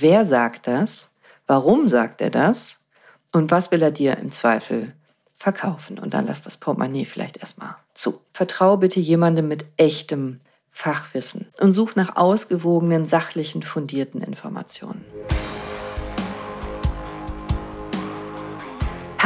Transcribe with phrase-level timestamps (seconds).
[0.00, 1.12] wer sagt das,
[1.46, 2.84] warum sagt er das
[3.32, 4.92] und was will er dir im Zweifel
[5.36, 5.98] verkaufen.
[5.98, 8.20] Und dann lass das Portemonnaie vielleicht erstmal zu.
[8.32, 10.40] Vertraue bitte jemandem mit echtem
[10.70, 15.04] Fachwissen und such nach ausgewogenen, sachlichen, fundierten Informationen.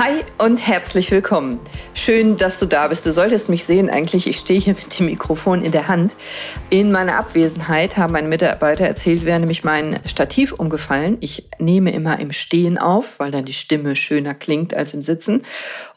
[0.02, 1.60] Hi und herzlich willkommen.
[1.92, 3.04] Schön, dass du da bist.
[3.04, 4.26] Du solltest mich sehen eigentlich.
[4.26, 6.16] Ich stehe hier mit dem Mikrofon in der Hand.
[6.70, 11.18] In meiner Abwesenheit haben meine Mitarbeiter erzählt, wäre nämlich mein Stativ umgefallen.
[11.20, 15.42] Ich nehme immer im Stehen auf, weil dann die Stimme schöner klingt als im Sitzen.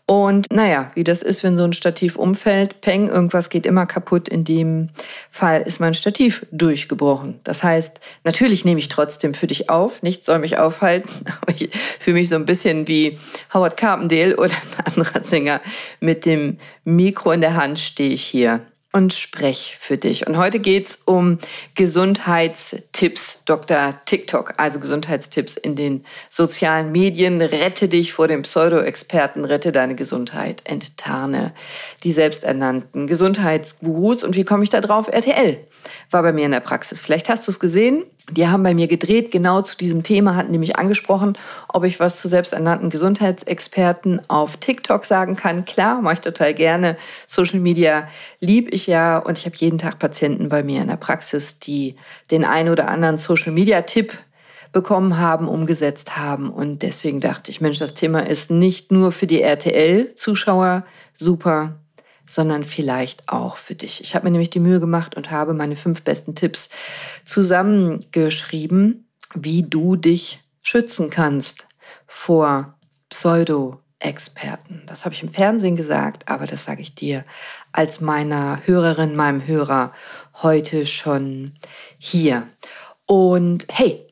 [0.05, 4.27] Und naja, wie das ist, wenn so ein Stativ umfällt, peng, irgendwas geht immer kaputt.
[4.27, 4.89] In dem
[5.29, 7.39] Fall ist mein Stativ durchgebrochen.
[7.45, 10.03] Das heißt, natürlich nehme ich trotzdem für dich auf.
[10.03, 11.09] Nichts soll mich aufhalten.
[11.41, 13.17] Aber ich fühle mich so ein bisschen wie
[13.53, 15.61] Howard Carpendale oder ein anderer Sänger.
[16.01, 20.27] Mit dem Mikro in der Hand stehe ich hier und sprech für dich.
[20.27, 21.39] Und heute geht's um
[21.73, 23.95] Gesundheitstipps, Dr.
[24.05, 27.41] TikTok, also Gesundheitstipps in den sozialen Medien.
[27.41, 31.53] Rette dich vor dem Pseudo-Experten, rette deine Gesundheit, enttarne
[32.03, 34.23] die selbsternannten Gesundheitsgurus.
[34.23, 35.07] Und wie komme ich da drauf?
[35.11, 35.57] RTL
[36.11, 37.01] war bei mir in der Praxis.
[37.01, 38.03] Vielleicht hast du es gesehen.
[38.31, 41.99] Die haben bei mir gedreht, genau zu diesem Thema, hatten die mich angesprochen, ob ich
[41.99, 45.65] was zu selbsternannten Gesundheitsexperten auf TikTok sagen kann.
[45.65, 46.95] Klar, mache ich total gerne.
[47.27, 48.07] Social Media
[48.39, 51.97] lieb ich ja und ich habe jeden Tag Patienten bei mir in der Praxis, die
[52.31, 54.17] den einen oder anderen Social Media Tipp
[54.71, 56.49] bekommen haben, umgesetzt haben.
[56.49, 61.75] Und deswegen dachte ich, Mensch, das Thema ist nicht nur für die RTL-Zuschauer super,
[62.25, 64.01] sondern vielleicht auch für dich.
[64.01, 66.69] Ich habe mir nämlich die Mühe gemacht und habe meine fünf besten Tipps
[67.25, 71.67] zusammengeschrieben, wie du dich schützen kannst
[72.07, 72.75] vor
[73.09, 74.83] Pseudo-Experten.
[74.85, 77.25] Das habe ich im Fernsehen gesagt, aber das sage ich dir
[77.71, 79.93] als meiner Hörerin, meinem Hörer
[80.41, 81.53] heute schon
[81.97, 82.47] hier.
[83.05, 84.07] Und hey,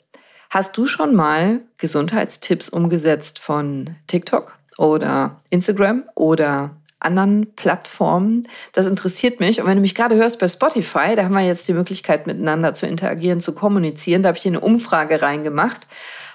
[0.50, 8.48] hast du schon mal Gesundheitstipps umgesetzt von TikTok oder Instagram oder anderen Plattformen.
[8.74, 9.60] Das interessiert mich.
[9.60, 12.74] Und wenn du mich gerade hörst bei Spotify, da haben wir jetzt die Möglichkeit, miteinander
[12.74, 14.24] zu interagieren, zu kommunizieren.
[14.24, 15.88] Da habe ich hier eine Umfrage reingemacht.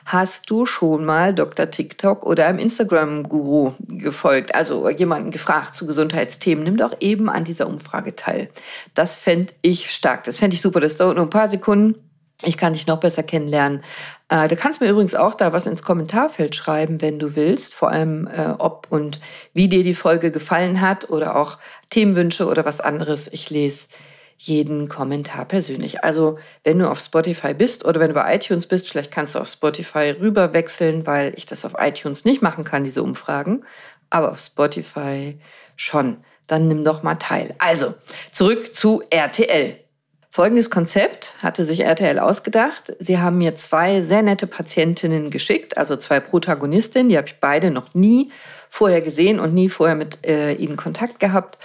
[0.07, 1.69] Hast du schon mal Dr.
[1.69, 4.55] TikTok oder einem Instagram-Guru gefolgt?
[4.55, 6.63] Also jemanden gefragt zu Gesundheitsthemen?
[6.63, 8.49] Nimm doch eben an dieser Umfrage teil.
[8.95, 10.23] Das fände ich stark.
[10.23, 10.79] Das fände ich super.
[10.79, 12.06] Das dauert nur ein paar Sekunden.
[12.43, 13.83] Ich kann dich noch besser kennenlernen.
[14.29, 17.75] Äh, du kannst mir übrigens auch da was ins Kommentarfeld schreiben, wenn du willst.
[17.75, 19.21] Vor allem, äh, ob und
[19.55, 21.59] wie dir die Folge gefallen hat oder auch
[21.89, 23.29] Themenwünsche oder was anderes.
[23.29, 23.89] Ich lese
[24.39, 26.05] jeden Kommentar persönlich.
[26.05, 29.39] Also, wenn du auf Spotify bist oder wenn du bei iTunes bist, vielleicht kannst du
[29.39, 33.65] auf Spotify rüber wechseln, weil ich das auf iTunes nicht machen kann, diese Umfragen,
[34.11, 35.39] aber auf Spotify
[35.77, 36.19] schon.
[36.47, 37.55] Dann nimm doch mal teil.
[37.59, 37.95] Also,
[38.31, 39.79] zurück zu RTL.
[40.37, 42.93] Folgendes Konzept hatte sich RTL ausgedacht.
[42.99, 47.71] Sie haben mir zwei sehr nette Patientinnen geschickt, also zwei Protagonistinnen, die habe ich beide
[47.71, 48.31] noch nie
[48.69, 51.57] vorher gesehen und nie vorher mit äh, ihnen Kontakt gehabt.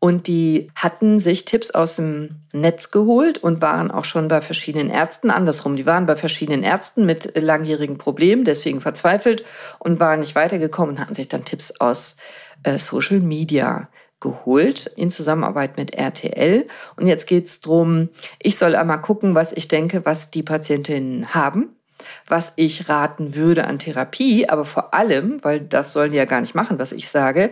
[0.00, 4.90] Und die hatten sich Tipps aus dem Netz geholt und waren auch schon bei verschiedenen
[4.90, 5.76] Ärzten andersrum.
[5.76, 9.44] Die waren bei verschiedenen Ärzten mit langjährigen Problemen, deswegen verzweifelt
[9.78, 12.16] und waren nicht weitergekommen und hatten sich dann Tipps aus
[12.64, 13.88] äh, Social Media
[14.20, 16.66] geholt in Zusammenarbeit mit RTL.
[16.96, 21.34] Und jetzt geht es darum, ich soll einmal gucken, was ich denke, was die Patientinnen
[21.34, 21.76] haben,
[22.26, 26.40] was ich raten würde an Therapie, aber vor allem, weil das sollen die ja gar
[26.40, 27.50] nicht machen, was ich sage,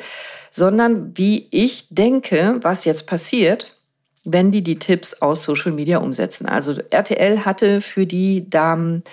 [0.50, 3.76] sondern wie ich denke, was jetzt passiert,
[4.24, 6.46] wenn die die Tipps aus Social Media umsetzen.
[6.46, 9.04] Also RTL hatte für die Damen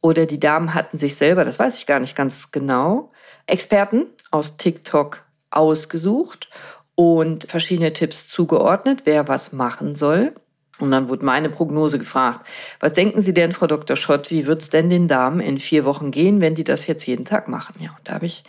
[0.00, 3.10] oder die Damen hatten sich selber, das weiß ich gar nicht ganz genau,
[3.46, 6.48] Experten aus TikTok ausgesucht
[6.94, 10.34] und verschiedene Tipps zugeordnet, wer was machen soll.
[10.78, 12.46] Und dann wurde meine Prognose gefragt.
[12.80, 13.94] Was denken Sie denn, Frau Dr.
[13.94, 17.06] Schott, wie wird es denn den Damen in vier Wochen gehen, wenn die das jetzt
[17.06, 17.74] jeden Tag machen?
[17.78, 18.42] Ja, und da habe ich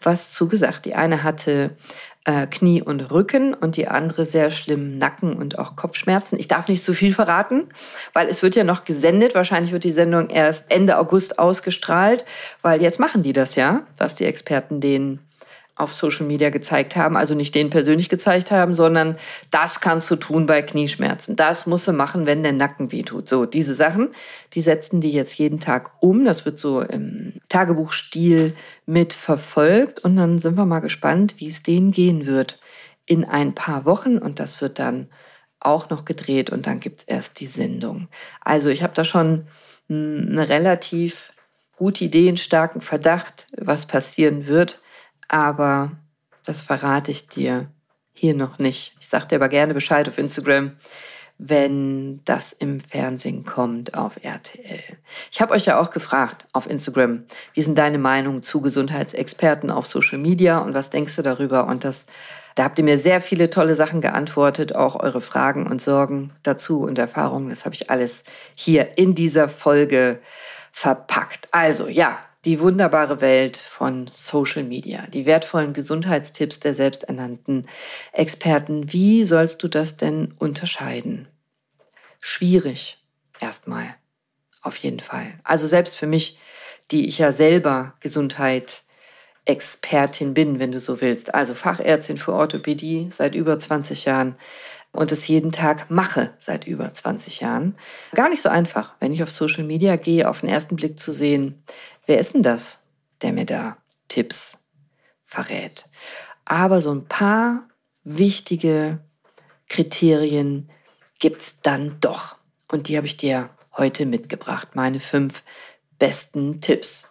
[0.00, 0.84] was zugesagt.
[0.84, 1.76] Die eine hatte
[2.26, 6.38] äh, Knie und Rücken und die andere sehr schlimm Nacken und auch Kopfschmerzen.
[6.38, 7.64] Ich darf nicht zu viel verraten,
[8.12, 9.34] weil es wird ja noch gesendet.
[9.34, 12.24] Wahrscheinlich wird die Sendung erst Ende August ausgestrahlt,
[12.62, 15.20] weil jetzt machen die das ja, was die Experten denen
[15.80, 19.16] auf Social Media gezeigt haben, also nicht den persönlich gezeigt haben, sondern
[19.50, 21.36] das kannst du tun bei Knieschmerzen.
[21.36, 23.28] Das musst du machen, wenn der Nacken wehtut.
[23.28, 24.08] So, diese Sachen,
[24.52, 26.24] die setzen die jetzt jeden Tag um.
[26.24, 28.54] Das wird so im Tagebuchstil
[28.86, 32.60] mit verfolgt und dann sind wir mal gespannt, wie es denen gehen wird
[33.06, 35.08] in ein paar Wochen und das wird dann
[35.58, 38.08] auch noch gedreht und dann gibt es erst die Sendung.
[38.40, 39.46] Also ich habe da schon
[39.88, 41.32] eine relativ
[41.76, 44.80] gute Idee, einen starken Verdacht, was passieren wird
[45.30, 45.92] aber
[46.44, 47.68] das verrate ich dir
[48.12, 48.96] hier noch nicht.
[48.98, 50.72] Ich sage dir aber gerne Bescheid auf Instagram,
[51.38, 54.82] wenn das im Fernsehen kommt auf RTL.
[55.30, 59.86] Ich habe euch ja auch gefragt auf Instagram, wie sind deine Meinungen zu Gesundheitsexperten auf
[59.86, 61.68] Social Media und was denkst du darüber?
[61.68, 62.06] Und das,
[62.56, 66.82] da habt ihr mir sehr viele tolle Sachen geantwortet, auch eure Fragen und Sorgen dazu
[66.82, 67.50] und Erfahrungen.
[67.50, 68.24] Das habe ich alles
[68.56, 70.18] hier in dieser Folge
[70.72, 71.46] verpackt.
[71.52, 77.66] Also ja, die wunderbare Welt von Social Media, die wertvollen Gesundheitstipps der selbsternannten
[78.12, 78.92] Experten.
[78.92, 81.28] Wie sollst du das denn unterscheiden?
[82.20, 82.98] Schwierig,
[83.40, 83.94] erstmal,
[84.62, 85.34] auf jeden Fall.
[85.44, 86.38] Also selbst für mich,
[86.90, 88.82] die ich ja selber Gesundheit
[89.44, 91.34] Expertin bin, wenn du so willst.
[91.34, 94.36] Also Fachärztin für Orthopädie seit über 20 Jahren
[94.92, 97.76] und es jeden Tag mache seit über 20 Jahren.
[98.14, 101.12] Gar nicht so einfach, wenn ich auf Social Media gehe, auf den ersten Blick zu
[101.12, 101.62] sehen,
[102.10, 102.88] wer ist denn das,
[103.22, 103.76] der mir da
[104.08, 104.58] Tipps
[105.26, 105.88] verrät.
[106.44, 107.68] Aber so ein paar
[108.02, 108.98] wichtige
[109.68, 110.68] Kriterien
[111.20, 112.36] gibt es dann doch.
[112.66, 115.44] Und die habe ich dir heute mitgebracht, meine fünf
[116.00, 117.09] besten Tipps.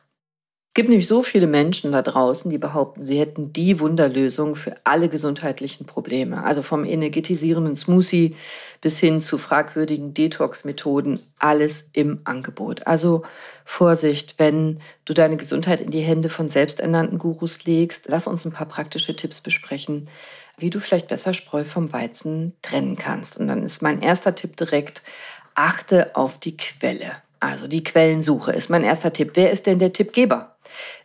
[0.79, 4.77] Es gibt nämlich so viele Menschen da draußen, die behaupten, sie hätten die Wunderlösung für
[4.85, 6.41] alle gesundheitlichen Probleme.
[6.45, 8.37] Also vom energetisierenden Smoothie
[8.79, 12.87] bis hin zu fragwürdigen Detox-Methoden, alles im Angebot.
[12.87, 13.23] Also
[13.65, 18.53] Vorsicht, wenn du deine Gesundheit in die Hände von selbsternannten Gurus legst, lass uns ein
[18.53, 20.07] paar praktische Tipps besprechen,
[20.59, 23.37] wie du vielleicht besser Spreu vom Weizen trennen kannst.
[23.37, 25.03] Und dann ist mein erster Tipp direkt,
[25.55, 27.17] achte auf die Quelle.
[27.41, 29.31] Also die Quellensuche ist mein erster Tipp.
[29.33, 30.48] Wer ist denn der Tippgeber?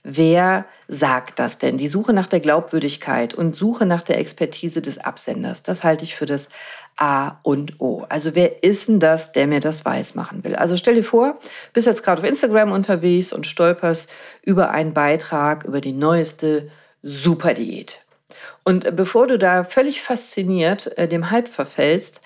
[0.02, 1.76] Wer sagt das denn?
[1.76, 6.14] Die Suche nach der Glaubwürdigkeit und Suche nach der Expertise des Absenders, das halte ich
[6.14, 6.48] für das
[6.96, 8.04] A und O.
[8.08, 10.54] Also wer ist denn das, der mir das weiß machen will?
[10.54, 11.38] Also stell dir vor,
[11.72, 14.10] bist jetzt gerade auf Instagram unterwegs und stolperst
[14.42, 16.70] über einen Beitrag über die neueste
[17.02, 18.04] Superdiät.
[18.64, 22.20] Und bevor du da völlig fasziniert äh, dem Hype verfällst,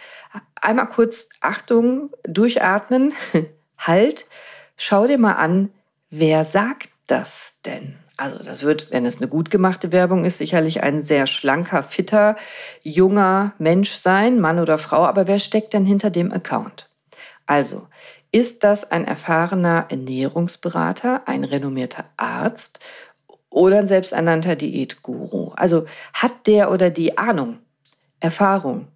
[0.61, 3.15] einmal kurz Achtung, durchatmen,
[3.79, 4.27] halt,
[4.77, 5.71] schau dir mal an,
[6.11, 7.97] wer sagt das denn?
[8.17, 12.37] Also das wird, wenn es eine gut gemachte Werbung ist, sicherlich ein sehr schlanker, fitter,
[12.83, 15.05] junger Mensch sein, Mann oder Frau.
[15.05, 16.91] Aber wer steckt denn hinter dem Account?
[17.47, 17.87] Also,
[18.31, 22.81] ist das ein erfahrener Ernährungsberater, ein renommierter Arzt
[23.51, 25.53] oder ein selbsternannter Diätguru?
[25.57, 27.59] Also hat der oder die Ahnung,
[28.21, 28.89] Erfahrung,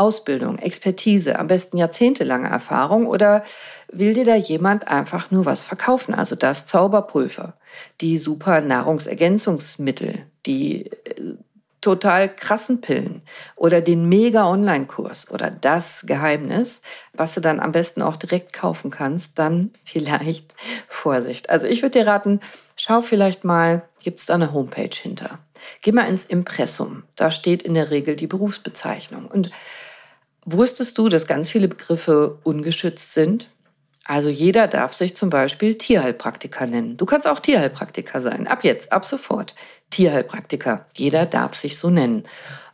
[0.00, 3.44] Ausbildung, Expertise, am besten jahrzehntelange Erfahrung oder
[3.92, 6.14] will dir da jemand einfach nur was verkaufen?
[6.14, 7.52] Also das Zauberpulver,
[8.00, 11.34] die super Nahrungsergänzungsmittel, die äh,
[11.82, 13.22] total krassen Pillen
[13.56, 16.80] oder den mega Online-Kurs oder das Geheimnis,
[17.12, 20.54] was du dann am besten auch direkt kaufen kannst, dann vielleicht
[20.88, 21.50] Vorsicht.
[21.50, 22.40] Also ich würde dir raten,
[22.76, 25.40] schau vielleicht mal, gibt es da eine Homepage hinter?
[25.82, 27.02] Geh mal ins Impressum.
[27.16, 29.26] Da steht in der Regel die Berufsbezeichnung.
[29.26, 29.50] Und
[30.44, 33.48] Wusstest du, dass ganz viele Begriffe ungeschützt sind?
[34.04, 36.96] Also jeder darf sich zum Beispiel Tierheilpraktiker nennen.
[36.96, 38.46] Du kannst auch Tierheilpraktiker sein.
[38.46, 39.54] Ab jetzt, ab sofort.
[39.90, 40.86] Tierheilpraktiker.
[40.94, 42.24] Jeder darf sich so nennen.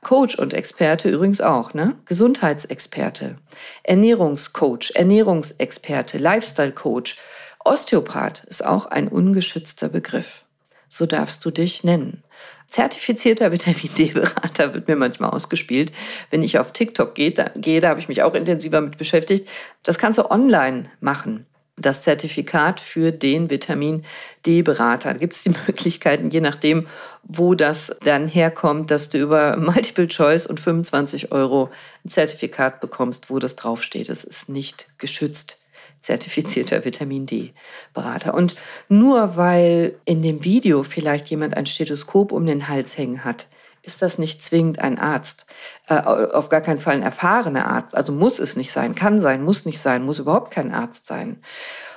[0.03, 1.97] Coach und Experte übrigens auch, ne?
[2.05, 3.39] Gesundheitsexperte,
[3.83, 7.19] Ernährungscoach, Ernährungsexperte, Lifestyle Coach,
[7.65, 10.45] Osteopath ist auch ein ungeschützter Begriff.
[10.89, 12.23] So darfst du dich nennen.
[12.69, 15.93] Zertifizierter Vitamin D-Berater wird mir manchmal ausgespielt.
[16.31, 19.49] Wenn ich auf TikTok gehe, da, gehe, da habe ich mich auch intensiver mit beschäftigt.
[19.83, 21.47] Das kannst du online machen.
[21.79, 24.05] Das Zertifikat für den Vitamin
[24.47, 25.13] D-Berater.
[25.13, 26.87] Da gibt es die Möglichkeiten, je nachdem,
[27.23, 31.71] wo das dann herkommt, dass du über Multiple Choice und 25 Euro
[32.05, 34.09] ein Zertifikat bekommst, wo das draufsteht.
[34.09, 35.59] Es ist nicht geschützt
[36.07, 38.33] zertifizierter Vitamin D-Berater.
[38.33, 38.55] Und
[38.89, 43.47] nur weil in dem Video vielleicht jemand ein Stethoskop um den Hals hängen hat,
[43.83, 45.47] ist das nicht zwingend ein Arzt.
[45.89, 47.95] Äh, auf gar keinen Fall ein erfahrener Arzt.
[47.95, 51.43] Also muss es nicht sein, kann sein, muss nicht sein, muss überhaupt kein Arzt sein.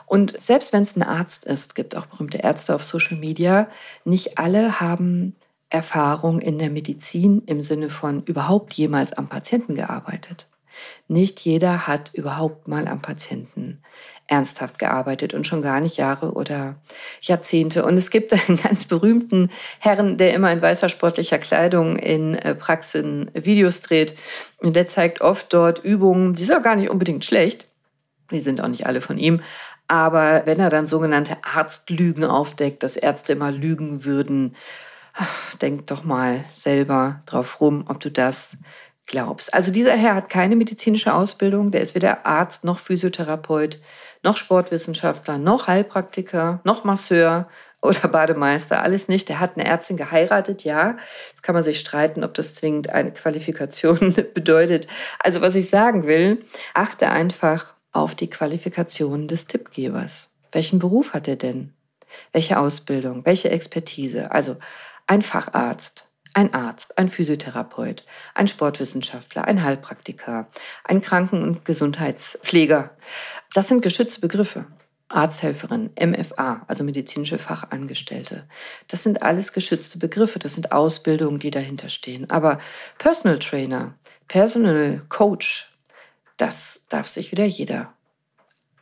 [0.06, 3.70] Und selbst wenn es ein Arzt ist, gibt auch berühmte Ärzte auf Social Media,
[4.06, 5.36] nicht alle haben
[5.70, 10.48] Erfahrung in der Medizin im Sinne von überhaupt jemals am Patienten gearbeitet.
[11.08, 13.82] Nicht jeder hat überhaupt mal am Patienten
[14.30, 16.76] ernsthaft gearbeitet und schon gar nicht Jahre oder
[17.22, 17.84] Jahrzehnte.
[17.84, 19.50] Und es gibt einen ganz berühmten
[19.80, 24.16] Herrn, der immer in weißer sportlicher Kleidung in äh, Praxen Videos dreht.
[24.58, 27.68] Und der zeigt oft dort Übungen, die sind auch gar nicht unbedingt schlecht.
[28.32, 29.42] Die sind auch nicht alle von ihm.
[29.88, 34.56] Aber wenn er dann sogenannte Arztlügen aufdeckt, dass Ärzte immer lügen würden,
[35.62, 38.58] denk doch mal selber drauf rum, ob du das
[39.10, 39.54] glaubst.
[39.54, 43.80] Also dieser Herr hat keine medizinische Ausbildung, der ist weder Arzt noch Physiotherapeut
[44.24, 47.48] noch Sportwissenschaftler, noch Heilpraktiker, noch Masseur
[47.82, 49.30] oder Bademeister, alles nicht.
[49.30, 50.98] Der hat eine Ärztin geheiratet, ja.
[51.30, 54.88] Jetzt kann man sich streiten, ob das zwingend eine Qualifikation bedeutet.
[55.20, 60.30] Also was ich sagen will, achte einfach auf die Qualifikation des Tippgebers.
[60.51, 61.74] Welchen Beruf hat er denn?
[62.34, 63.25] Welche Ausbildung?
[63.25, 64.32] Welche Expertise?
[64.32, 64.58] Also
[65.08, 68.05] ein Facharzt, ein Arzt, ein Physiotherapeut,
[68.36, 70.48] ein Sportwissenschaftler, ein Heilpraktiker,
[70.83, 72.91] ein Kranken- und Gesundheitspfleger.
[73.53, 74.65] Das sind geschützte Begriffe.
[75.09, 78.48] Arzthelferin, MFA, also medizinische Fachangestellte.
[78.88, 82.29] Das sind alles geschützte Begriffe, das sind Ausbildungen, die dahinter stehen.
[82.29, 82.59] Aber
[83.00, 83.95] Personal Trainer,
[84.27, 85.75] Personal Coach,
[86.38, 87.93] das darf sich wieder jeder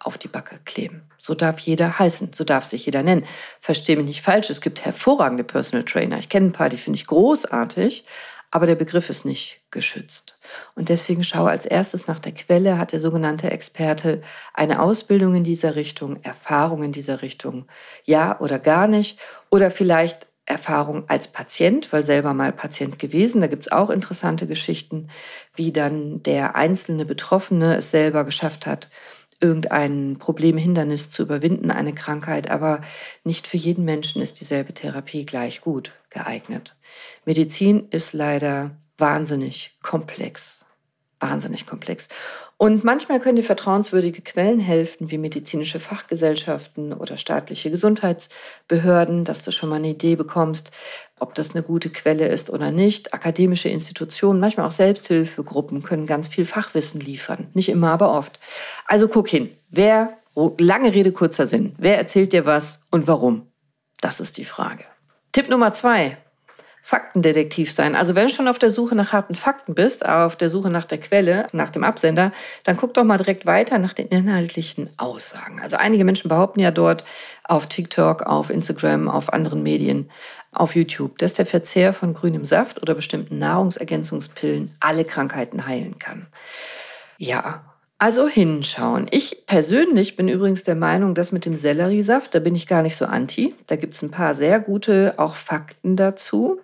[0.07, 1.03] auf die Backe kleben.
[1.17, 3.25] So darf jeder heißen, so darf sich jeder nennen.
[3.59, 6.17] Verstehe mich nicht falsch, es gibt hervorragende Personal Trainer.
[6.19, 8.05] Ich kenne ein paar, die finde ich großartig,
[8.49, 10.37] aber der Begriff ist nicht geschützt.
[10.75, 14.23] Und deswegen schaue als erstes nach der Quelle, hat der sogenannte Experte
[14.53, 17.67] eine Ausbildung in dieser Richtung, Erfahrung in dieser Richtung,
[18.05, 23.41] ja oder gar nicht, oder vielleicht Erfahrung als Patient, weil selber mal Patient gewesen.
[23.41, 25.09] Da gibt es auch interessante Geschichten,
[25.55, 28.89] wie dann der einzelne Betroffene es selber geschafft hat,
[29.39, 32.82] irgendein Problem, Hindernis zu überwinden, eine Krankheit, aber
[33.24, 36.75] nicht für jeden Menschen ist dieselbe Therapie gleich gut geeignet.
[37.25, 40.65] Medizin ist leider wahnsinnig komplex
[41.20, 42.10] wahnsinnig komplex.
[42.59, 49.51] Und manchmal können dir vertrauenswürdige Quellen helfen, wie medizinische Fachgesellschaften oder staatliche Gesundheitsbehörden, dass du
[49.51, 50.71] schon mal eine Idee bekommst,
[51.19, 53.13] ob das eine gute Quelle ist oder nicht.
[53.13, 57.47] Akademische Institutionen, manchmal auch Selbsthilfegruppen können ganz viel Fachwissen liefern.
[57.53, 58.39] Nicht immer, aber oft.
[58.87, 59.51] Also guck hin.
[59.69, 60.17] Wer,
[60.57, 61.75] lange Rede, kurzer Sinn.
[61.77, 63.45] Wer erzählt dir was und warum?
[64.01, 64.83] Das ist die Frage.
[65.31, 66.17] Tipp Nummer zwei.
[66.88, 67.98] Faktendetektiv sein.
[67.98, 70.86] Also wenn du schon auf der Suche nach harten Fakten bist, auf der Suche nach
[70.86, 72.32] der Quelle, nach dem Absender,
[72.63, 75.60] dann guck doch mal direkt weiter nach den inhaltlichen Aussagen.
[75.62, 77.03] Also einige Menschen behaupten ja dort
[77.44, 80.10] auf TikTok, auf Instagram, auf anderen Medien,
[80.53, 86.27] auf YouTube, dass der Verzehr von grünem Saft oder bestimmten Nahrungsergänzungspillen alle Krankheiten heilen kann.
[87.17, 87.65] Ja,
[87.98, 89.08] also hinschauen.
[89.12, 92.96] Ich persönlich bin übrigens der Meinung, dass mit dem Selleriesaft, da bin ich gar nicht
[92.96, 93.56] so anti.
[93.65, 96.62] Da gibt es ein paar sehr gute auch Fakten dazu.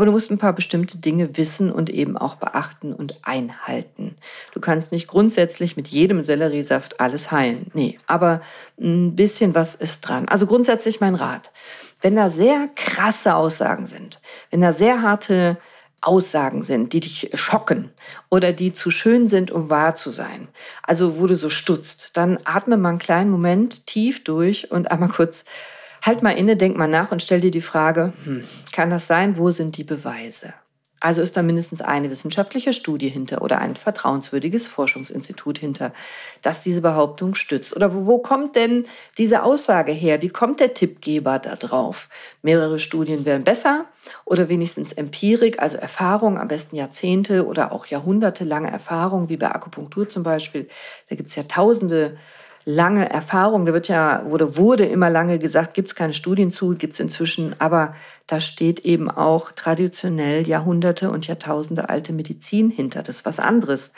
[0.00, 4.16] Aber du musst ein paar bestimmte Dinge wissen und eben auch beachten und einhalten.
[4.54, 7.70] Du kannst nicht grundsätzlich mit jedem Selleriesaft alles heilen.
[7.74, 8.40] Nee, aber
[8.80, 10.26] ein bisschen was ist dran.
[10.26, 11.52] Also grundsätzlich mein Rat.
[12.00, 15.58] Wenn da sehr krasse Aussagen sind, wenn da sehr harte
[16.00, 17.90] Aussagen sind, die dich schocken
[18.30, 20.48] oder die zu schön sind, um wahr zu sein,
[20.82, 25.10] also wo du so stutzt, dann atme mal einen kleinen Moment tief durch und einmal
[25.10, 25.44] kurz
[26.02, 29.36] Halt mal inne, denk mal nach und stell dir die Frage, hm, kann das sein?
[29.36, 30.54] Wo sind die Beweise?
[31.02, 35.94] Also ist da mindestens eine wissenschaftliche Studie hinter oder ein vertrauenswürdiges Forschungsinstitut hinter,
[36.42, 37.74] das diese Behauptung stützt.
[37.74, 38.84] Oder wo, wo, kommt denn
[39.16, 40.20] diese Aussage her?
[40.20, 42.10] Wie kommt der Tippgeber da drauf?
[42.42, 43.86] Mehrere Studien wären besser
[44.26, 50.06] oder wenigstens Empirik, also Erfahrung, am besten Jahrzehnte oder auch jahrhundertelange Erfahrung, wie bei Akupunktur
[50.06, 50.68] zum Beispiel.
[51.08, 52.18] Da gibt es ja tausende
[52.70, 53.66] lange Erfahrung.
[53.66, 57.00] Da wird ja, wurde, wurde immer lange gesagt, gibt es keine Studien zu, gibt es
[57.00, 57.94] inzwischen, aber
[58.26, 63.02] da steht eben auch traditionell Jahrhunderte und Jahrtausende alte Medizin hinter.
[63.02, 63.92] Das ist was anderes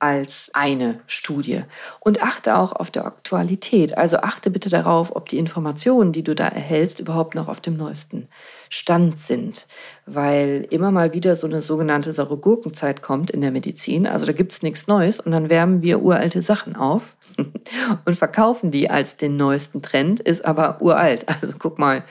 [0.00, 1.62] als eine Studie.
[2.00, 3.96] Und achte auch auf der Aktualität.
[3.96, 7.76] Also achte bitte darauf, ob die Informationen, die du da erhältst, überhaupt noch auf dem
[7.76, 8.28] neuesten
[8.70, 9.66] Stand sind.
[10.06, 14.06] Weil immer mal wieder so eine sogenannte saure Gurkenzeit kommt in der Medizin.
[14.06, 17.16] Also da gibt es nichts Neues und dann wärmen wir uralte Sachen auf
[18.06, 21.28] und verkaufen die als den neuesten Trend, ist aber uralt.
[21.28, 22.04] Also guck mal,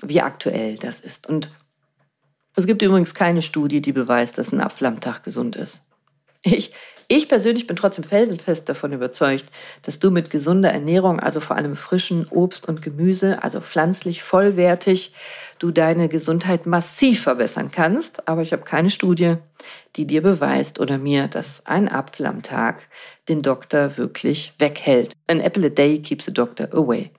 [0.00, 1.28] wie aktuell das ist.
[1.28, 1.50] Und
[2.56, 5.84] es gibt übrigens keine Studie, die beweist, dass ein Apfel am Tag gesund ist.
[6.42, 6.72] Ich
[7.08, 9.46] ich persönlich bin trotzdem felsenfest davon überzeugt,
[9.82, 15.14] dass du mit gesunder Ernährung, also vor allem frischen Obst und Gemüse, also pflanzlich vollwertig,
[15.58, 18.28] du deine Gesundheit massiv verbessern kannst.
[18.28, 19.36] Aber ich habe keine Studie,
[19.96, 22.88] die dir beweist oder mir, dass ein Apfel am Tag
[23.28, 25.14] den Doktor wirklich weghält.
[25.28, 27.10] An apple a day keeps the doctor away.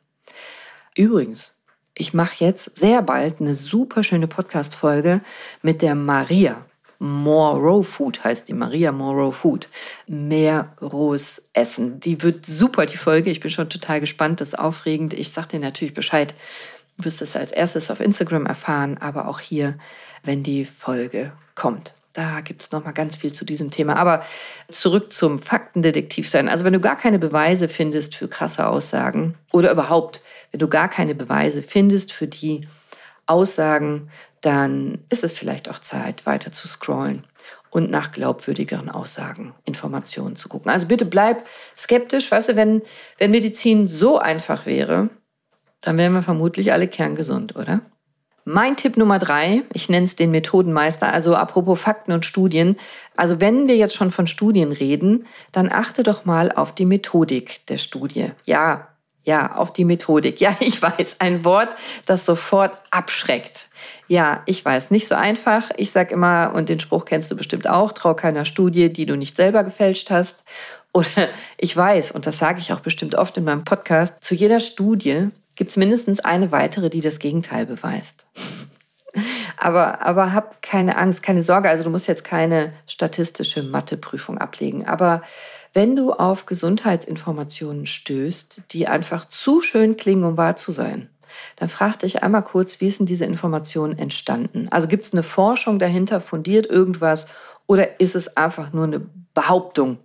[0.98, 1.56] Übrigens,
[1.98, 5.22] ich mache jetzt sehr bald eine super schöne Podcast-Folge
[5.62, 6.66] mit der Maria.
[7.00, 9.68] More Raw Food heißt die Maria More Raw Food.
[10.08, 12.00] Mehr rohes Essen.
[12.00, 13.30] Die wird super, die Folge.
[13.30, 14.42] Ich bin schon total gespannt.
[14.42, 15.14] Das ist aufregend.
[15.14, 16.34] Ich sage dir natürlich Bescheid.
[16.98, 19.78] Du wirst es als erstes auf Instagram erfahren, aber auch hier,
[20.24, 21.94] wenn die Folge kommt.
[22.16, 23.98] Da gibt es noch mal ganz viel zu diesem Thema.
[23.98, 24.24] Aber
[24.70, 26.48] zurück zum Faktendetektiv sein.
[26.48, 30.22] Also wenn du gar keine Beweise findest für krasse Aussagen oder überhaupt,
[30.52, 32.68] wenn du gar keine Beweise findest für die
[33.28, 34.10] Aussagen,
[34.42, 37.26] dann ist es vielleicht auch Zeit, weiter zu scrollen
[37.72, 40.72] und nach glaubwürdigeren Aussagen, Informationen zu gucken.
[40.72, 42.32] Also bitte bleib skeptisch.
[42.32, 42.82] Weißt du, wenn,
[43.18, 45.10] wenn Medizin so einfach wäre,
[45.82, 47.82] dann wären wir vermutlich alle kerngesund, oder?
[48.46, 52.78] Mein Tipp Nummer drei, ich nenne es den Methodenmeister, also apropos Fakten und Studien.
[53.16, 57.66] Also wenn wir jetzt schon von Studien reden, dann achte doch mal auf die Methodik
[57.66, 58.32] der Studie.
[58.46, 58.88] Ja,
[59.26, 60.40] ja, auf die Methodik.
[60.40, 61.70] Ja, ich weiß, ein Wort,
[62.06, 63.68] das sofort abschreckt.
[64.08, 65.72] Ja, ich weiß, nicht so einfach.
[65.78, 69.18] Ich sage immer, und den Spruch kennst du bestimmt auch, trau keiner Studie, die du
[69.18, 70.44] nicht selber gefälscht hast.
[70.94, 71.28] Oder
[71.58, 75.28] ich weiß, und das sage ich auch bestimmt oft in meinem Podcast, zu jeder Studie
[75.56, 78.26] gibt es mindestens eine weitere, die das Gegenteil beweist.
[79.58, 81.70] aber, aber hab keine Angst, keine Sorge.
[81.70, 84.86] Also du musst jetzt keine statistische Matheprüfung ablegen.
[84.86, 85.22] Aber
[85.76, 91.10] wenn du auf Gesundheitsinformationen stößt, die einfach zu schön klingen, um wahr zu sein,
[91.58, 94.70] dann frag dich einmal kurz, wie denn diese Information entstanden?
[94.72, 97.28] Also gibt es eine Forschung dahinter, fundiert irgendwas
[97.68, 99.02] oder ist es einfach nur eine
[99.34, 99.98] Behauptung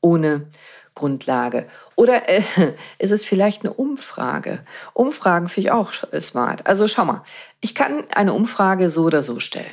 [0.00, 0.46] ohne
[0.94, 1.66] Grundlage?
[1.96, 2.42] Oder äh,
[2.98, 4.60] ist es vielleicht eine Umfrage?
[4.94, 6.64] Umfragen finde ich auch smart.
[6.68, 7.24] Also schau mal,
[7.60, 9.66] ich kann eine Umfrage so oder so stellen.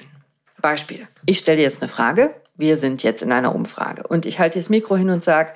[0.59, 4.59] Beispiel, ich stelle jetzt eine Frage, wir sind jetzt in einer Umfrage und ich halte
[4.59, 5.51] das Mikro hin und sage,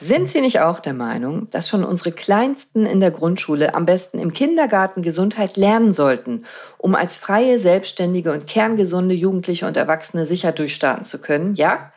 [0.00, 4.18] sind Sie nicht auch der Meinung, dass schon unsere Kleinsten in der Grundschule am besten
[4.18, 6.46] im Kindergarten Gesundheit lernen sollten,
[6.78, 11.54] um als freie, selbstständige und kerngesunde Jugendliche und Erwachsene sicher durchstarten zu können?
[11.54, 11.92] Ja?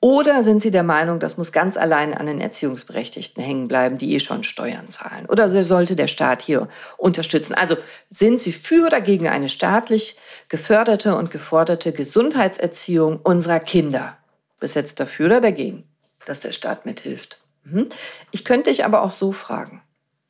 [0.00, 4.14] Oder sind Sie der Meinung, das muss ganz allein an den Erziehungsberechtigten hängen bleiben, die
[4.14, 5.26] eh schon Steuern zahlen?
[5.28, 7.54] Oder sollte der Staat hier unterstützen?
[7.54, 7.76] Also
[8.10, 10.16] sind Sie für oder gegen eine staatlich
[10.48, 14.16] geförderte und geforderte Gesundheitserziehung unserer Kinder?
[14.60, 15.84] Bis jetzt dafür oder dagegen,
[16.26, 17.40] dass der Staat mithilft?
[17.64, 17.88] Mhm.
[18.30, 19.82] Ich könnte dich aber auch so fragen.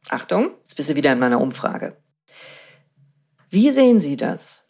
[0.09, 1.97] Achtung, jetzt bist du wieder in meiner Umfrage.
[3.51, 4.65] Wie sehen Sie das?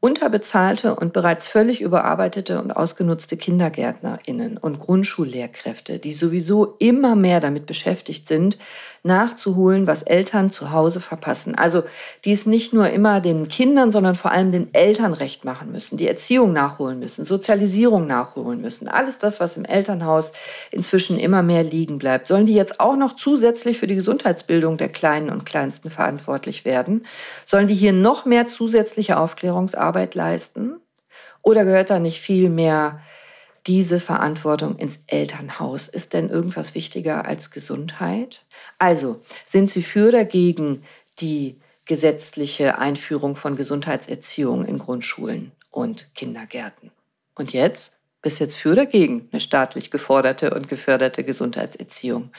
[0.00, 7.66] Unterbezahlte und bereits völlig überarbeitete und ausgenutzte Kindergärtnerinnen und Grundschullehrkräfte, die sowieso immer mehr damit
[7.66, 8.56] beschäftigt sind,
[9.02, 11.54] nachzuholen, was Eltern zu Hause verpassen.
[11.54, 11.84] Also
[12.24, 15.96] die es nicht nur immer den Kindern, sondern vor allem den Eltern recht machen müssen,
[15.96, 18.88] die Erziehung nachholen müssen, Sozialisierung nachholen müssen.
[18.88, 20.32] Alles das, was im Elternhaus
[20.70, 22.28] inzwischen immer mehr liegen bleibt.
[22.28, 27.06] Sollen die jetzt auch noch zusätzlich für die Gesundheitsbildung der Kleinen und Kleinsten verantwortlich werden?
[27.46, 30.76] Sollen die hier noch mehr zusätzliche Aufklärungsarbeit leisten?
[31.42, 33.00] Oder gehört da nicht viel mehr
[33.66, 35.88] diese Verantwortung ins Elternhaus?
[35.88, 38.42] Ist denn irgendwas wichtiger als Gesundheit?
[38.80, 40.84] Also, sind Sie für oder dagegen
[41.18, 46.90] die gesetzliche Einführung von Gesundheitserziehung in Grundschulen und Kindergärten?
[47.34, 47.98] Und jetzt?
[48.22, 52.30] Bis jetzt für oder dagegen eine staatlich geforderte und geförderte Gesundheitserziehung?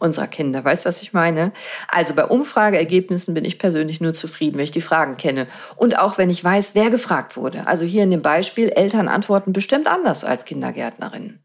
[0.00, 0.64] Unserer Kinder.
[0.64, 1.52] Weißt du, was ich meine?
[1.88, 5.46] Also bei Umfrageergebnissen bin ich persönlich nur zufrieden, wenn ich die Fragen kenne.
[5.76, 7.66] Und auch wenn ich weiß, wer gefragt wurde.
[7.66, 11.40] Also hier in dem Beispiel, Eltern antworten bestimmt anders als Kindergärtnerinnen.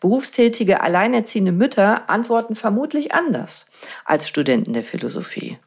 [0.00, 3.66] Berufstätige, alleinerziehende Mütter antworten vermutlich anders
[4.04, 5.58] als Studenten der Philosophie.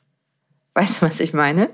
[0.73, 1.69] Weißt du, was ich meine?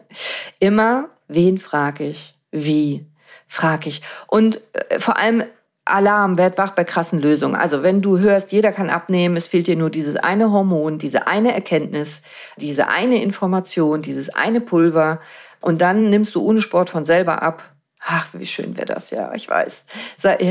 [0.59, 2.35] Immer, wen frage ich?
[2.51, 3.05] Wie
[3.47, 4.01] frage ich?
[4.27, 5.43] Und äh, vor allem
[5.89, 7.55] Alarm, werd wach bei krassen Lösungen.
[7.55, 11.27] Also wenn du hörst, jeder kann abnehmen, es fehlt dir nur dieses eine Hormon, diese
[11.27, 12.21] eine Erkenntnis,
[12.57, 15.19] diese eine Information, dieses eine Pulver
[15.61, 17.63] und dann nimmst du ohne Sport von selber ab.
[17.99, 19.85] Ach, wie schön wäre das, ja, ich weiß.
[20.21, 20.45] Wäre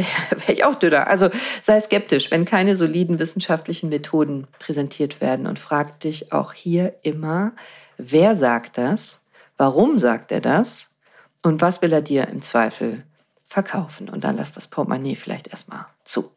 [0.49, 1.07] ich auch dünner.
[1.07, 1.31] Also
[1.62, 7.53] sei skeptisch, wenn keine soliden wissenschaftlichen Methoden präsentiert werden und frag dich auch hier immer,
[7.96, 9.22] wer sagt das?
[9.57, 10.90] Warum sagt er das?
[11.42, 13.05] Und was will er dir im Zweifel
[13.46, 14.09] verkaufen.
[14.09, 16.30] Und dann lass das Portemonnaie vielleicht erstmal zu.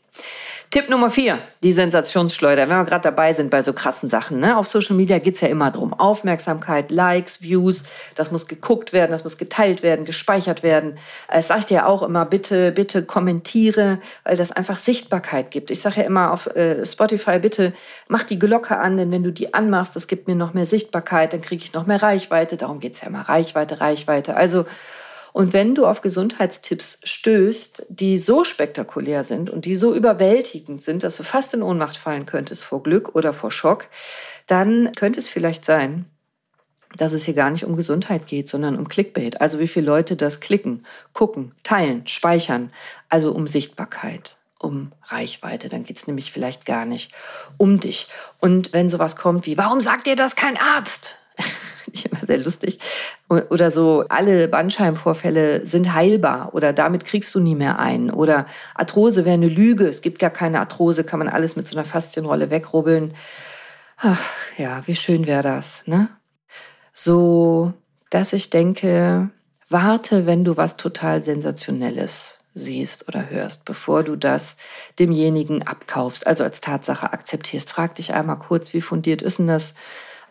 [0.72, 2.70] Tipp Nummer vier, die Sensationsschleuder.
[2.70, 4.40] Wenn wir gerade dabei sind bei so krassen Sachen.
[4.40, 4.56] Ne?
[4.56, 5.96] Auf Social Media geht es ja immer darum.
[5.96, 11.00] Aufmerksamkeit, Likes, Views, das muss geguckt werden, das muss geteilt werden, gespeichert werden.
[11.28, 15.72] Es sagt ja auch immer, bitte, bitte kommentiere, weil das einfach Sichtbarkeit gibt.
[15.72, 17.74] Ich sage ja immer auf äh, Spotify, bitte
[18.08, 21.34] mach die Glocke an, denn wenn du die anmachst, das gibt mir noch mehr Sichtbarkeit,
[21.34, 22.58] dann kriege ich noch mehr Reichweite.
[22.58, 23.22] Darum geht es ja immer.
[23.22, 24.36] Reichweite, Reichweite.
[24.36, 24.68] Also
[25.34, 31.04] und wenn du auf Gesundheitstipps stößt, die so spektakulär sind und die so überwältigend sind,
[31.04, 33.88] dass du fast in Ohnmacht fallen könntest vor Glück oder vor Schock,
[34.48, 36.06] dann könnte es vielleicht sein,
[36.98, 39.42] dass es hier gar nicht um Gesundheit geht, sondern um Clickbait.
[39.42, 42.72] Also wie viele Leute das klicken, gucken, teilen, speichern.
[43.10, 45.70] Also um Sichtbarkeit, um Reichweite.
[45.70, 47.12] Dann geht es nämlich vielleicht gar nicht
[47.58, 48.08] um dich.
[48.40, 51.18] Und wenn sowas kommt wie, warum sagt dir das kein Arzt?
[51.94, 52.80] ich immer sehr lustig.
[53.28, 58.12] Oder so, alle Bandscheibenvorfälle sind heilbar oder damit kriegst du nie mehr ein.
[58.12, 61.76] Oder Arthrose wäre eine Lüge, es gibt gar keine Arthrose, kann man alles mit so
[61.76, 63.14] einer Faszienrolle wegrubbeln.
[63.98, 64.22] Ach
[64.58, 66.10] ja, wie schön wäre das, ne?
[66.94, 67.74] So,
[68.10, 69.30] dass ich denke,
[69.70, 74.58] warte, wenn du was total Sensationelles siehst oder hörst, bevor du das
[74.98, 77.70] demjenigen abkaufst, also als Tatsache akzeptierst.
[77.70, 79.74] Frag dich einmal kurz, wie fundiert ist denn das?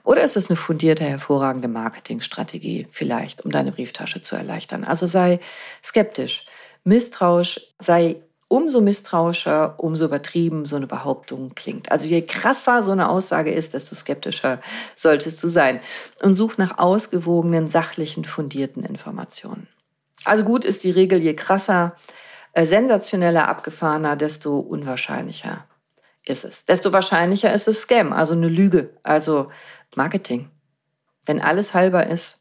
[0.08, 4.84] Oder ist es eine fundierte, hervorragende Marketingstrategie vielleicht, um deine Brieftasche zu erleichtern?
[4.84, 5.38] Also sei
[5.84, 6.46] skeptisch,
[6.82, 8.16] misstrauisch, sei
[8.48, 11.92] umso misstrauischer, umso übertrieben so eine Behauptung klingt.
[11.92, 14.62] Also je krasser so eine Aussage ist, desto skeptischer
[14.94, 15.80] solltest du sein.
[16.22, 19.68] Und such nach ausgewogenen, sachlichen, fundierten Informationen.
[20.24, 21.94] Also gut ist die Regel, je krasser,
[22.54, 25.66] äh, sensationeller, abgefahrener, desto unwahrscheinlicher
[26.28, 26.64] ist es.
[26.64, 29.50] Desto wahrscheinlicher ist es Scam, also eine Lüge, also
[29.96, 30.51] Marketing.
[31.27, 32.40] Wenn alles halber ist,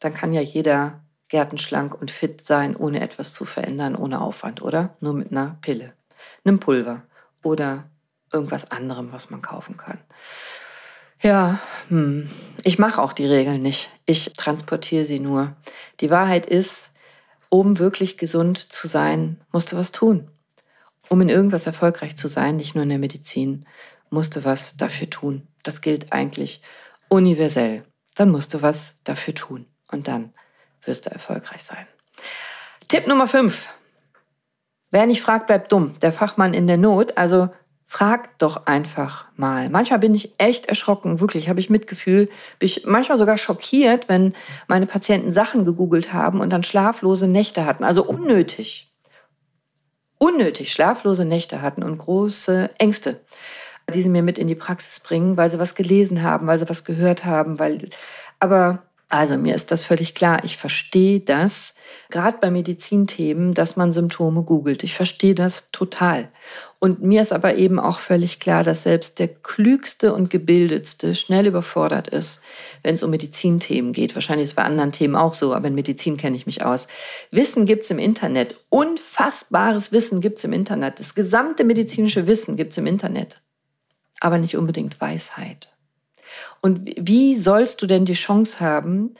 [0.00, 4.96] dann kann ja jeder gärtenschlank und fit sein, ohne etwas zu verändern, ohne Aufwand, oder?
[5.00, 5.94] Nur mit einer Pille,
[6.44, 7.02] einem Pulver
[7.42, 7.84] oder
[8.32, 9.98] irgendwas anderem, was man kaufen kann.
[11.22, 12.28] Ja, hm.
[12.64, 13.90] ich mache auch die Regeln nicht.
[14.06, 15.54] Ich transportiere sie nur.
[16.00, 16.90] Die Wahrheit ist,
[17.48, 20.28] um wirklich gesund zu sein, musst du was tun.
[21.08, 23.66] Um in irgendwas erfolgreich zu sein, nicht nur in der Medizin,
[24.10, 25.46] musst du was dafür tun.
[25.62, 26.62] Das gilt eigentlich
[27.08, 27.84] universell.
[28.14, 29.66] Dann musst du was dafür tun.
[29.90, 30.32] Und dann
[30.84, 31.86] wirst du erfolgreich sein.
[32.88, 33.68] Tipp Nummer 5.
[34.90, 35.98] Wer nicht fragt, bleibt dumm.
[36.00, 37.16] Der Fachmann in der Not.
[37.16, 37.48] Also
[37.86, 39.68] frag doch einfach mal.
[39.68, 42.26] Manchmal bin ich echt erschrocken, wirklich, habe ich Mitgefühl.
[42.58, 44.34] Bin ich manchmal sogar schockiert, wenn
[44.66, 47.84] meine Patienten Sachen gegoogelt haben und dann schlaflose Nächte hatten.
[47.84, 48.90] Also unnötig.
[50.18, 53.20] Unnötig schlaflose Nächte hatten und große Ängste,
[53.92, 56.68] die sie mir mit in die Praxis bringen, weil sie was gelesen haben, weil sie
[56.68, 57.88] was gehört haben, weil
[58.38, 60.42] aber also mir ist das völlig klar.
[60.42, 61.74] Ich verstehe das,
[62.10, 64.84] gerade bei Medizinthemen, dass man Symptome googelt.
[64.84, 66.28] Ich verstehe das total.
[66.78, 71.46] Und mir ist aber eben auch völlig klar, dass selbst der klügste und gebildetste schnell
[71.46, 72.40] überfordert ist,
[72.82, 74.14] wenn es um Medizinthemen geht.
[74.14, 76.88] Wahrscheinlich ist es bei anderen Themen auch so, aber in Medizin kenne ich mich aus.
[77.30, 78.56] Wissen gibt es im Internet.
[78.70, 80.98] Unfassbares Wissen gibt es im Internet.
[80.98, 83.41] Das gesamte medizinische Wissen gibt es im Internet.
[84.22, 85.68] Aber nicht unbedingt Weisheit.
[86.60, 89.16] Und wie sollst du denn die Chance haben,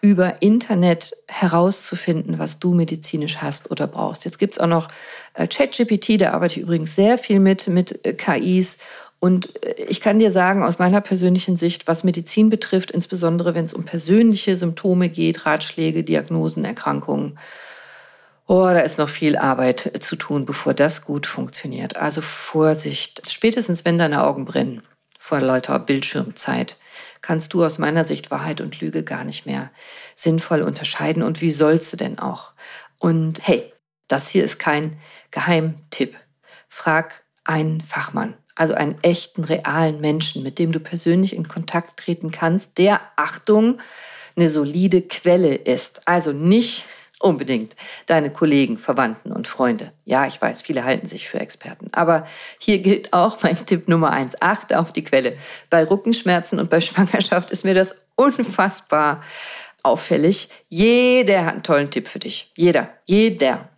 [0.00, 4.24] über Internet herauszufinden, was du medizinisch hast oder brauchst.
[4.24, 4.88] Jetzt gibt es auch noch
[5.34, 8.78] äh, ChatGPT, da arbeite ich übrigens sehr viel mit, mit äh, KIs.
[9.20, 13.64] Und äh, ich kann dir sagen, aus meiner persönlichen Sicht, was Medizin betrifft, insbesondere wenn
[13.64, 17.38] es um persönliche Symptome geht, Ratschläge, Diagnosen, Erkrankungen,
[18.46, 21.96] oh, da ist noch viel Arbeit zu tun, bevor das gut funktioniert.
[21.96, 24.82] Also Vorsicht, spätestens wenn deine Augen brennen
[25.18, 26.76] vor lauter Bildschirmzeit,
[27.20, 29.70] kannst du aus meiner Sicht Wahrheit und Lüge gar nicht mehr
[30.14, 31.22] sinnvoll unterscheiden.
[31.24, 32.52] Und wie sollst du denn auch?
[33.00, 33.72] Und hey,
[34.06, 34.98] das hier ist kein
[35.32, 36.16] Geheimtipp.
[36.68, 42.30] Frag einen Fachmann, also einen echten, realen Menschen, mit dem du persönlich in Kontakt treten
[42.30, 43.80] kannst, der, Achtung,
[44.36, 46.06] eine solide Quelle ist.
[46.06, 46.84] Also nicht
[47.20, 47.76] unbedingt
[48.06, 49.92] deine Kollegen, Verwandten und Freunde.
[50.04, 51.88] Ja, ich weiß, viele halten sich für Experten.
[51.92, 52.26] Aber
[52.58, 54.34] hier gilt auch mein Tipp Nummer eins.
[54.40, 55.36] Achte auf die Quelle.
[55.70, 59.22] Bei Rückenschmerzen und bei Schwangerschaft ist mir das unfassbar
[59.82, 60.50] auffällig.
[60.68, 62.52] Jeder hat einen tollen Tipp für dich.
[62.56, 62.90] Jeder.
[63.06, 63.68] Jeder.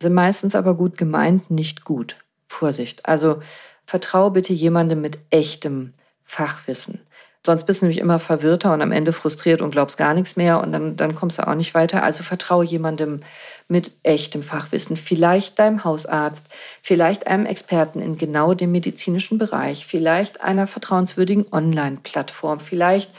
[0.00, 2.16] Sind meistens aber gut gemeint, nicht gut.
[2.46, 3.04] Vorsicht.
[3.06, 3.42] Also
[3.84, 7.00] vertraue bitte jemandem mit echtem Fachwissen.
[7.46, 10.60] Sonst bist du nämlich immer verwirrter und am Ende frustriert und glaubst gar nichts mehr
[10.60, 12.02] und dann, dann kommst du auch nicht weiter.
[12.02, 13.20] Also vertraue jemandem
[13.68, 16.48] mit echtem Fachwissen, vielleicht deinem Hausarzt,
[16.82, 23.12] vielleicht einem Experten in genau dem medizinischen Bereich, vielleicht einer vertrauenswürdigen Online-Plattform, vielleicht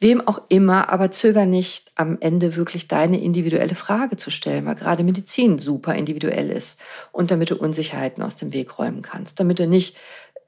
[0.00, 4.74] wem auch immer, aber zöger nicht, am Ende wirklich deine individuelle Frage zu stellen, weil
[4.74, 6.80] gerade Medizin super individuell ist
[7.10, 9.96] und damit du Unsicherheiten aus dem Weg räumen kannst, damit du nicht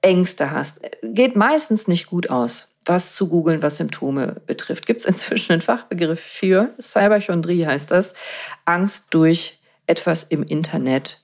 [0.02, 0.80] Ängste hast.
[1.02, 4.86] Geht meistens nicht gut aus was zu googeln, was Symptome betrifft.
[4.86, 6.74] Gibt es inzwischen einen Fachbegriff für?
[6.80, 8.14] Cyberchondrie heißt das.
[8.64, 11.22] Angst durch etwas im Internet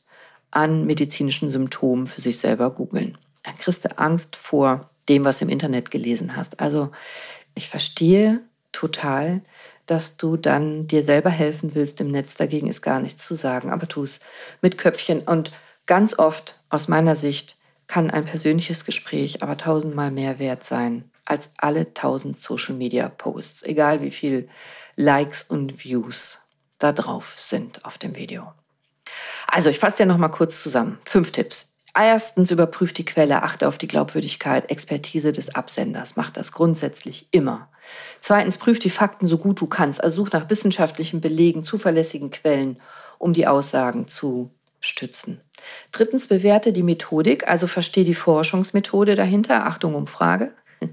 [0.51, 3.19] an medizinischen Symptomen für sich selber googeln.
[3.43, 6.61] Da kriegst du Angst vor dem, was du im Internet gelesen hast.
[6.61, 6.91] Also
[7.55, 8.41] ich verstehe
[8.73, 9.43] total,
[9.87, 12.35] dass du dann dir selber helfen willst im Netz.
[12.35, 14.21] Dagegen ist gar nichts zu sagen, aber tu es
[14.61, 15.21] mit Köpfchen.
[15.21, 15.53] Und
[15.87, 21.53] ganz oft, aus meiner Sicht, kann ein persönliches Gespräch aber tausendmal mehr wert sein als
[21.59, 24.49] alle tausend Social Media Posts, egal wie viel
[24.97, 26.41] Likes und Views
[26.79, 28.53] da drauf sind auf dem Video.
[29.47, 30.99] Also, ich fasse ja noch mal kurz zusammen.
[31.05, 31.75] Fünf Tipps.
[31.95, 36.17] Erstens, überprüf die Quelle, achte auf die Glaubwürdigkeit, Expertise des Absenders.
[36.17, 37.69] Mach das grundsätzlich immer.
[38.21, 40.03] Zweitens, prüf die Fakten so gut du kannst.
[40.03, 42.81] Also such nach wissenschaftlichen Belegen, zuverlässigen Quellen,
[43.19, 45.41] um die Aussagen zu stützen.
[45.93, 49.67] Drittens, bewerte die Methodik, also verstehe die Forschungsmethode dahinter.
[49.67, 50.53] Achtung, Umfrage.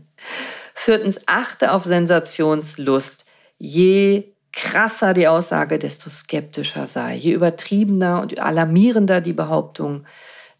[0.73, 3.25] Viertens, achte auf Sensationslust.
[3.57, 7.15] Je krasser die Aussage, desto skeptischer sei.
[7.15, 10.05] Je übertriebener und alarmierender die Behauptung,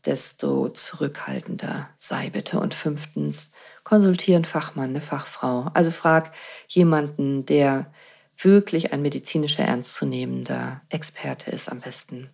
[0.05, 2.59] desto zurückhaltender sei bitte.
[2.59, 3.51] Und fünftens,
[3.83, 5.71] konsultiere einen Fachmann, eine Fachfrau.
[5.73, 6.31] Also frag
[6.67, 7.91] jemanden, der
[8.37, 12.29] wirklich ein medizinischer ernstzunehmender Experte ist, am besten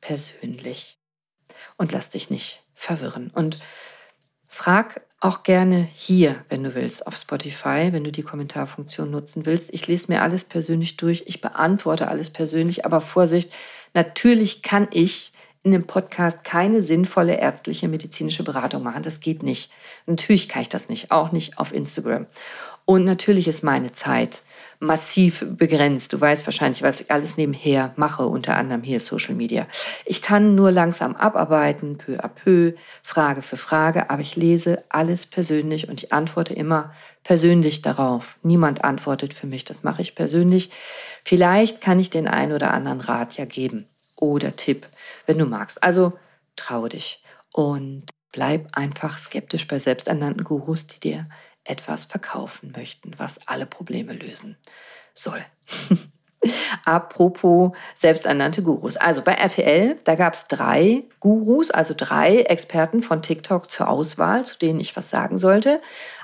[0.00, 0.98] persönlich.
[1.78, 3.30] Und lass dich nicht verwirren.
[3.30, 3.58] Und
[4.56, 9.72] frag auch gerne hier, wenn du willst, auf Spotify, wenn du die Kommentarfunktion nutzen willst.
[9.74, 13.52] Ich lese mir alles persönlich durch, ich beantworte alles persönlich, aber Vorsicht,
[13.92, 19.02] natürlich kann ich in dem Podcast keine sinnvolle ärztliche medizinische Beratung machen.
[19.02, 19.70] Das geht nicht.
[20.06, 22.26] Natürlich kann ich das nicht, auch nicht auf Instagram.
[22.86, 24.42] Und natürlich ist meine Zeit
[24.78, 26.12] massiv begrenzt.
[26.12, 29.66] Du weißt wahrscheinlich, weil ich alles nebenher mache, unter anderem hier Social Media.
[30.04, 35.26] Ich kann nur langsam abarbeiten, peu à peu, Frage für Frage, aber ich lese alles
[35.26, 36.92] persönlich und ich antworte immer
[37.24, 38.36] persönlich darauf.
[38.42, 40.70] Niemand antwortet für mich, das mache ich persönlich.
[41.24, 43.86] Vielleicht kann ich den einen oder anderen Rat ja geben
[44.16, 44.86] oder Tipp,
[45.26, 45.82] wenn du magst.
[45.82, 46.12] Also
[46.56, 51.26] traue dich und bleib einfach skeptisch bei selbsternannten Gurus, die dir
[51.68, 54.56] etwas verkaufen möchten, was alle Probleme lösen
[55.14, 55.44] soll.
[56.84, 58.96] Apropos selbsternannte Gurus.
[58.96, 64.44] Also bei RTL, da gab es drei Gurus, also drei Experten von TikTok zur Auswahl,
[64.44, 65.80] zu denen ich was sagen sollte.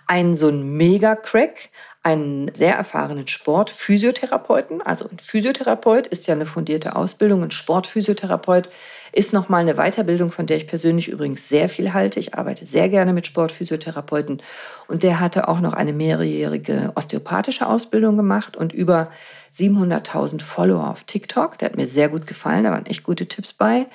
[0.07, 1.71] Einen so ein Mega-Crack,
[2.03, 4.83] einen sehr erfahrenen Sportphysiotherapeuten.
[4.83, 7.43] Also ein Physiotherapeut ist ja eine fundierte Ausbildung.
[7.43, 8.69] Ein Sportphysiotherapeut
[9.13, 12.19] ist nochmal eine Weiterbildung, von der ich persönlich übrigens sehr viel halte.
[12.19, 14.43] Ich arbeite sehr gerne mit Sportphysiotherapeuten.
[14.89, 19.11] Und der hatte auch noch eine mehrjährige osteopathische Ausbildung gemacht und über
[19.55, 21.59] 700.000 Follower auf TikTok.
[21.59, 23.87] Der hat mir sehr gut gefallen, da waren echt gute Tipps bei.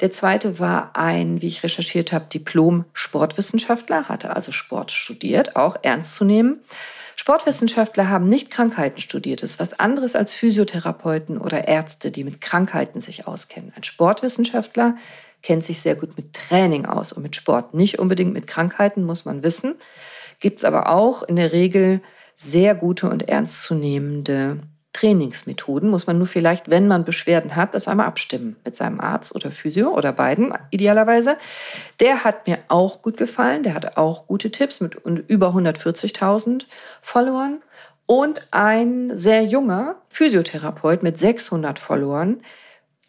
[0.00, 6.16] Der zweite war ein, wie ich recherchiert habe, Diplom-Sportwissenschaftler, hatte also Sport studiert, auch ernst
[6.16, 6.58] zu nehmen.
[7.16, 9.42] Sportwissenschaftler haben nicht Krankheiten studiert.
[9.42, 13.72] Das ist was anderes als Physiotherapeuten oder Ärzte, die mit Krankheiten sich auskennen.
[13.76, 14.96] Ein Sportwissenschaftler
[15.42, 17.74] kennt sich sehr gut mit Training aus und mit Sport.
[17.74, 19.76] Nicht unbedingt mit Krankheiten, muss man wissen.
[20.40, 22.00] Gibt es aber auch in der Regel
[22.36, 24.60] sehr gute und ernstzunehmende
[24.94, 29.34] Trainingsmethoden muss man nur vielleicht, wenn man Beschwerden hat, das einmal abstimmen mit seinem Arzt
[29.34, 31.36] oder Physio oder beiden idealerweise.
[32.00, 33.64] Der hat mir auch gut gefallen.
[33.64, 36.64] Der hatte auch gute Tipps mit über 140.000
[37.02, 37.60] Followern.
[38.06, 42.40] Und ein sehr junger Physiotherapeut mit 600 Followern,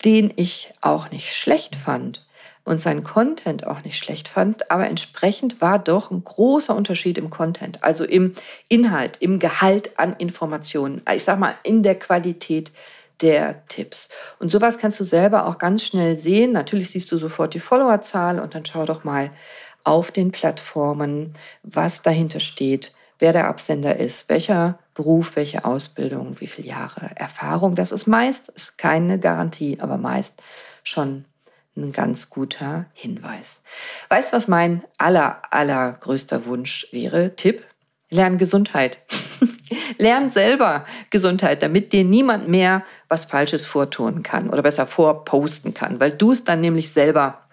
[0.04, 2.26] den ich auch nicht schlecht fand
[2.66, 7.30] und seinen Content auch nicht schlecht fand, aber entsprechend war doch ein großer Unterschied im
[7.30, 8.34] Content, also im
[8.68, 12.72] Inhalt, im Gehalt an Informationen, ich sag mal in der Qualität
[13.22, 14.10] der Tipps.
[14.40, 16.52] Und sowas kannst du selber auch ganz schnell sehen.
[16.52, 19.30] Natürlich siehst du sofort die Followerzahl und dann schau doch mal
[19.86, 26.48] auf den Plattformen, was dahinter steht, wer der Absender ist, welcher Beruf, welche Ausbildung, wie
[26.48, 27.76] viele Jahre Erfahrung.
[27.76, 30.42] Das ist meist, ist keine Garantie, aber meist
[30.84, 31.26] schon
[31.76, 33.62] ein ganz guter Hinweis.
[34.10, 37.36] Weißt du, was mein aller, allergrößter Wunsch wäre?
[37.36, 37.64] Tipp?
[38.10, 39.00] Lern Gesundheit.
[39.98, 46.00] Lern selber Gesundheit, damit dir niemand mehr was Falsches vortun kann oder besser vorposten kann,
[46.00, 47.46] weil du es dann nämlich selber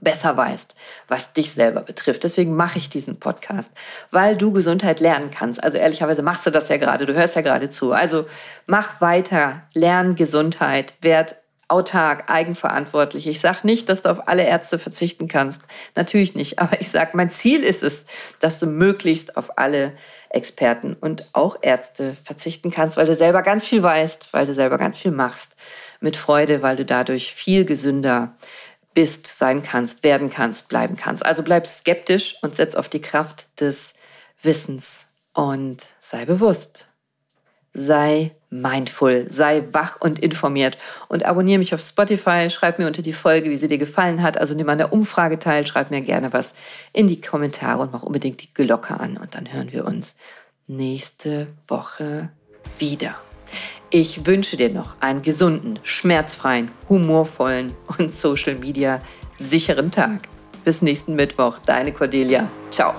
[0.00, 0.74] besser weißt,
[1.08, 2.24] was dich selber betrifft.
[2.24, 3.70] Deswegen mache ich diesen Podcast,
[4.10, 5.62] weil du Gesundheit lernen kannst.
[5.62, 7.92] Also ehrlicherweise machst du das ja gerade, du hörst ja gerade zu.
[7.92, 8.26] Also
[8.66, 11.36] mach weiter, lern Gesundheit, werd
[11.68, 13.26] autark, eigenverantwortlich.
[13.26, 15.62] Ich sage nicht, dass du auf alle Ärzte verzichten kannst.
[15.94, 16.58] Natürlich nicht.
[16.60, 18.06] Aber ich sage, mein Ziel ist es,
[18.40, 19.92] dass du möglichst auf alle
[20.30, 24.78] Experten und auch Ärzte verzichten kannst, weil du selber ganz viel weißt, weil du selber
[24.78, 25.56] ganz viel machst.
[26.00, 28.36] Mit Freude, weil du dadurch viel gesünder
[28.92, 31.24] bist, sein kannst, werden kannst, bleiben kannst.
[31.24, 33.94] Also bleib skeptisch und setz auf die Kraft des
[34.42, 36.86] Wissens und sei bewusst.
[37.74, 40.78] Sei mindful, sei wach und informiert
[41.08, 44.38] und abonniere mich auf Spotify, schreib mir unter die Folge, wie sie dir gefallen hat.
[44.38, 46.54] Also nimm an der Umfrage teil, schreib mir gerne was
[46.92, 50.14] in die Kommentare und mach unbedingt die Glocke an und dann hören wir uns
[50.66, 52.30] nächste Woche
[52.78, 53.16] wieder.
[53.90, 59.00] Ich wünsche dir noch einen gesunden, schmerzfreien, humorvollen und Social Media
[59.38, 60.28] sicheren Tag.
[60.64, 62.50] Bis nächsten Mittwoch, deine Cordelia.
[62.70, 62.94] Ciao.